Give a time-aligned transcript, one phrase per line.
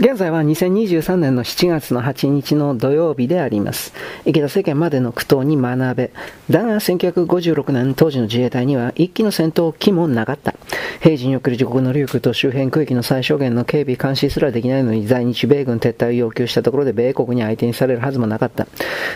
[0.00, 3.92] 現在は2023年の7月の8日の土曜日であります。
[4.24, 6.10] 池田政権までの苦闘に学べ。
[6.48, 10.54] だが1956年当時の自衛隊には一機の戦闘機もなかった。
[11.02, 18.66] 平時に送る自国の領空と周辺区域の最小限の警備監視すらできないのに在日米軍撤退を要求したところで米国に相手にされるはずもなかった。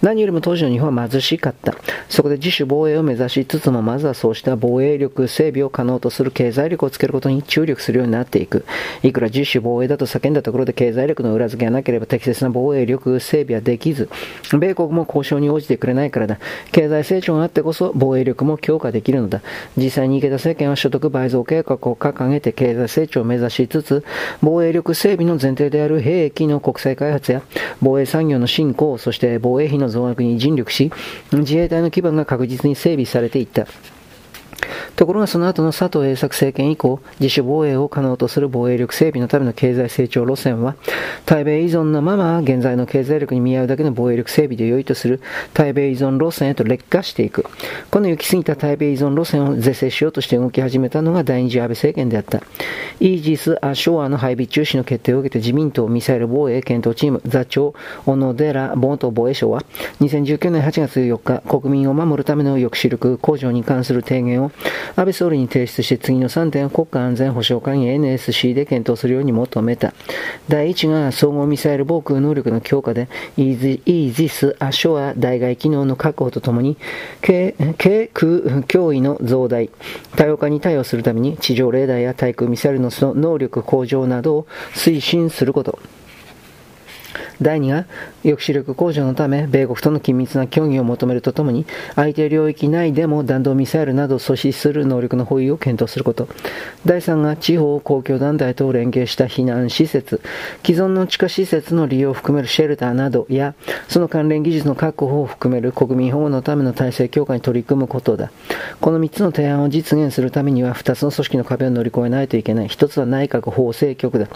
[0.00, 1.74] 何よりも当時の日本は貧しかった。
[2.08, 8.64] そこで自主防衛を目指しつつもまずはそうした防衛力整備を可能とする経済力をつけることに注力するようになっていく。
[9.02, 14.08] いくら自主防衛だと叫んだところで経済力の裏付けがなければ適切な防衛力整備はできず、
[14.56, 16.38] 米国も交渉に応じてくれないからだ。
[16.72, 19.42] 経済成長があってこそ防衛力も強化できるのだ。
[19.76, 24.04] 実際に池田政権は所得倍増計画を掲げて経済成長を目指しつつ、
[24.42, 27.42] 防衛力整備の前提である兵器の国際開発や
[27.80, 30.92] 防衛産業の振興、そして防衛費の増額に尽力し、
[31.32, 33.66] 自衛隊の基盤が確実に整備されていった。
[34.98, 40.74] ところがその後の佐藤栄作政権以降、自主防衛を可能とする防衛力整備のための経済成長路線は、
[41.24, 45.20] 対米依存のまま現在の経済力に見合うだけの防衛力整備で良いとする
[45.54, 47.44] 対米依存路線へと劣化していく。
[47.92, 52.42] この行き過ぎた対米依存路線を是正しようとして動き始めたのが第二次安倍政権であった。
[52.98, 57.72] イージス・アショアの配備中止の決定を受けて自民党ミサイル防衛検討チーム座長
[58.04, 59.62] 小野寺元防衛省は
[60.00, 64.50] 2019年8月4日国民を守るための抑止力向上に関する提言を
[64.96, 69.94] 安倍総理に提出して次の3点を国家安全保障会議 NSC で検討するように求めた。
[70.48, 76.76] 第1が総合ミサイル防空能力の強化で、イージス・アショア代替機能の確保とともに、
[77.22, 77.54] 軽
[78.12, 79.70] 空脅威の増大、
[80.16, 85.78] 多様化に対応するために地上レーダーや対空ミサイルの能力向上などを推進すること。
[87.40, 87.86] 第2が
[88.28, 91.64] 抑止力向上のため米国との緊密な協議を求めるとともに
[91.96, 96.28] 相手領域内でも弾道ミサイルなどを阻止する能力の保有を検討すること。
[96.84, 100.20] 第3が地方公共団体と連携した避難施設。
[100.64, 103.54] 既存の地下施設の利用を含めるシェルターなどや
[103.88, 108.30] その関連技術の確保を含める国民保護のための体制強化に取り組むことだ。
[108.80, 112.68] この3つの提案を実現するためには2つの組織の壁を乗り越えないといけない。
[112.68, 114.28] 1つは内閣法制局だ。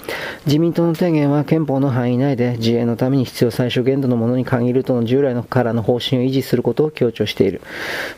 [0.47, 7.61] 自民党の提言は憲法の範囲内で自衛のために必要最小限度のものに限るとの従来のからの方針を維持することを強調している。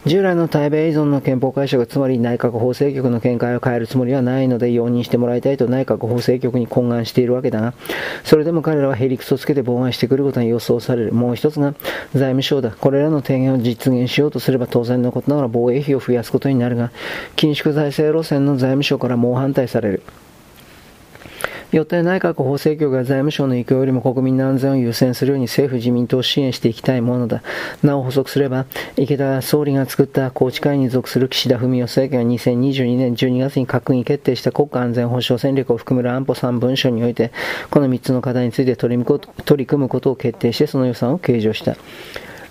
[0.07, 7.75] 従来の対米依存の憲法解釈、つまり内閣法制局の見解を変えるつもりはないので容認してもらいたいと内閣法制局に懇願しているわけだが、
[8.25, 11.13] それでも彼らはへりくそつけて妨害してくることが予想される。
[11.13, 11.75] もう一つが
[12.15, 12.71] 財務省だ。
[12.71, 16.91] これらの提言を実現しようとすれば当然のことながら防衛費を増やすことになるが、
[17.37, 20.03] 緊縮財政路線の財務省から猛反対される。
[21.77, 27.43] よって内閣法制局が財務省の意向よりも国民の安全を優先するように政府自民党を支援していきたいものだ。
[27.83, 37.33] なお補足すれば、池田総理が作った宏池会に属する岸田文雄政権は2022年12月に閣議決定した国家安全保障戦略を含める安保3文書において、
[37.71, 39.05] この3つの課題について取り
[39.67, 41.77] 組むことを決定してその予算を計上した。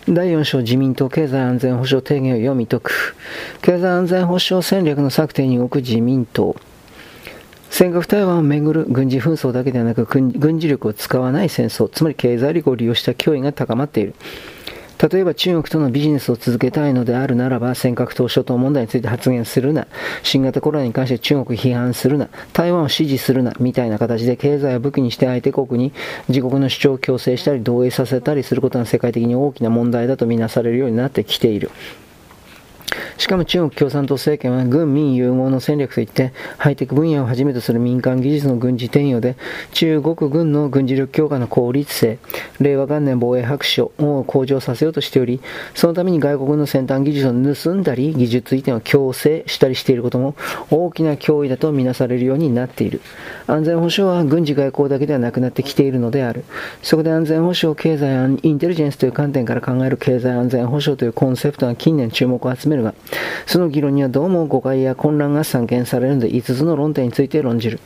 [0.10, 3.16] 第4章自民党経済安全保障提言を読み解く。
[3.62, 6.58] 経済安全保障戦略の策定に動く自民党。
[7.74, 14.14] 尖閣台湾をめぐる軍事紛争だけではなく軍事力を使わない戦争、つまり経済力を利用した脅威が高まっている。
[15.12, 19.88] 例えば中国とのビジネスを続けたいのであるならば、尖閣島諸島問題について発言するな、
[20.22, 25.94] 新型コロナに関して中国批判するな、台湾を支持するな、みたいな形で経済を武器にして相手国に
[26.30, 31.72] 自国の主張を強制したり同意させたりすることが世界的に大きな問題だとみなされるようになってきている。
[33.18, 39.36] しかも中国共産党政権は軍民融合の戦略といって、ハイテク分野をはじめとする民間技術の軍事転用で、
[39.72, 42.20] 中国軍の軍事力強化の効率性、
[42.60, 45.42] 令和元年防衛白書を向上させようとしており、
[45.74, 50.36] そのために外国の先端技術を盗んだり、技術移転を強制したりしていることも
[50.70, 53.02] 大きな脅威だとみなされるようになっている。
[53.48, 56.44] 安全保障は軍事外交だけではなくなってきているのである。
[56.82, 62.94] そこで安全保障、経済、インテリジェンスという観点から考える経済安全保障というコンセプトが近年注目を集めるが、
[63.46, 67.80] その議論にはどうも誤解や混乱が散見されるので、5つの論点について論じる。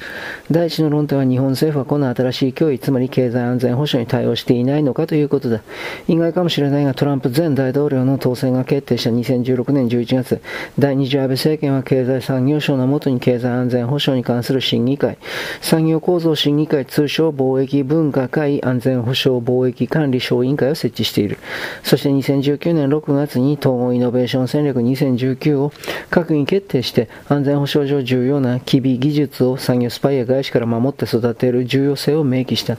[0.51, 5.61] 第一の論点は日本政府はこの新しい脅威、つまり経済安全保障に対応していないのかということだ。
[6.07, 10.41] 意外かもしれないが、トランプ前大統領の当選が決定した2016年11月、
[10.77, 15.17] 第二次安倍政権は経済産業省のもとに経済安全保障に関する審議会、
[15.61, 21.37] 産業構造審議会通称貿易文化会安全保障貿易管理小委員会を設置している。
[21.83, 25.71] そして2019年6月に統合イノベーション戦略2019 19を
[26.09, 32.77] 閣議決定して安全保障上重要な機微技術を産業スパイや外資から守って育てる重要性を明記した。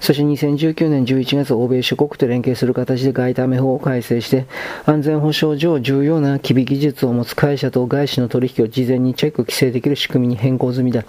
[0.00, 4.46] そして2019年11月、欧米諸国と連携する形で外為法を改正して
[4.86, 11.04] 安全保障上重要な機微技術を持つ会社と外資の取引を事前にチェック規制できる仕組みに変更済みだ。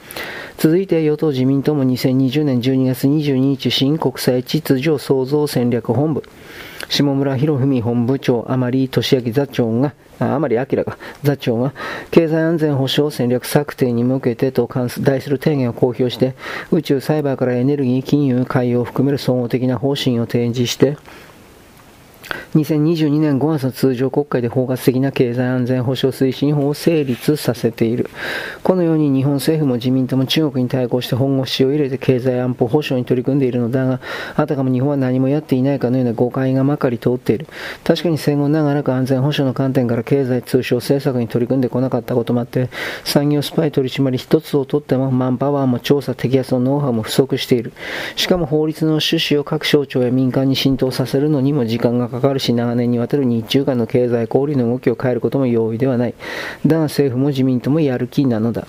[0.58, 6.24] 続いて与党自民党も2020年12月22日新国際秩序創造戦略本部
[6.90, 11.74] 下村博文本部長、甘利俊明座長が、甘利明が、座長が、
[12.10, 14.68] 経済安全保障戦略策定に向けてと
[15.00, 16.34] 題する提言を公表して、
[16.72, 20.98] 宇宙、サイバーからエネルギー、金融、海洋を含める総合的な方針を提示して、
[22.56, 28.10] 2022年5月の通常国会で包括的な経済安全保障推進法を成立させている。
[28.64, 34.00] このように日本政府も自民党も中国に対抗して本腰を入れて経済安保保障に取り組んでいるのだが、
[34.36, 37.46] あたかも日本は何もやっていないかのような誤解がまかり通っている。
[37.84, 42.70] 確かに戦後長らく安全保障の観点から経済通商政策に取り組んでこなかったこともあって、
[43.04, 47.74] 産業スパイ取締り一つをとってもマンパワーも調査摘発のノウハウも不足している。
[48.16, 56.14] しかも法律の趣旨を各省庁や民間に浸透させるのにも時間がかかるし、長年にわたる日中間の経済交流の動きを変えることも容易ではない。
[56.66, 58.66] だが政府も自民党もやる気なのだ。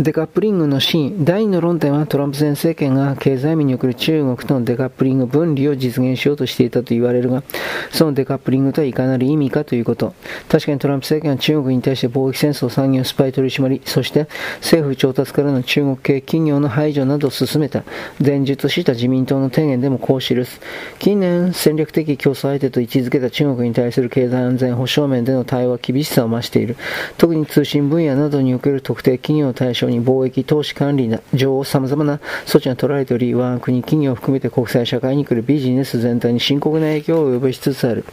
[0.00, 7.44] デカップリングの真第2の論点はトランプ前政権が経済面における中国とのデカップリング分離を実現しようとしていたと言われるが、
[7.92, 10.12] そのデカップリングとはいかなる意味かということ。
[10.48, 14.26] 確かにトランプ政権は中国に対して貿易戦争、産業スパイ取締り、そして
[14.56, 17.84] 政府調達からの中国系企業の排除などを進めた。
[18.18, 20.60] 前述した自民党の提言でもこう記す。
[20.98, 26.76] 近年戦略的競争相手と位置づけた中国に対する経済安全保障面での対応は厳しさを増している。
[27.16, 38.04] 特に通信分野などにおける特定企業を対象に貿易、投資管理上様々な措置が取られており、我が国企業を含めて国際社会に来るビジネス全体に深刻な影響を及ぼしつつある。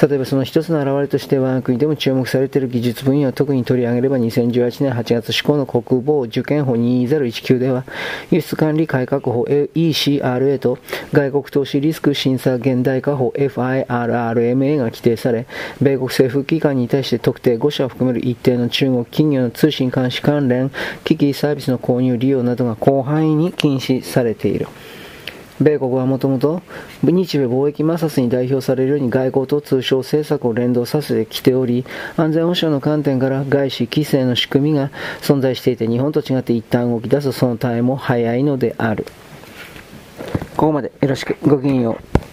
[0.00, 7.84] 例えばその一つの表れとして我が国でも注目されている技術分野を特に取り上げれば2018年8月施行の国防受験法2019では
[8.30, 10.78] 輸出管理改革法 ECRA と
[11.12, 15.46] 外国投資リスク審査現代化法 FIRRMA が規定され、
[15.80, 20.70] 米国政府機関に対して特定5社を含める一定の中国企業の通信監視関連
[21.04, 24.68] 機器サービスの購入、利用などが広範囲に禁止されている。
[25.60, 26.62] 米国はもともと
[27.02, 31.84] 日米貿易摩擦に代表されるように外交と通商政策を連動させてきており、
[32.16, 39.04] 安全保障の観点から外資規制の仕組みが存在していて、日本と違って一旦動き出すそのタイも早いのである。
[40.56, 41.36] ここまでよろしく。
[41.46, 42.29] ごきげんよう。